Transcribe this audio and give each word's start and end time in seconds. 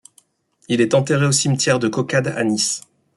Il 0.67 0.81
est 0.81 0.95
enterré 0.95 1.27
au 1.27 1.31
cimetière 1.31 1.77
de 1.77 1.87
Caucade 1.87 2.29
à 2.29 2.43
Nice. 2.43 2.81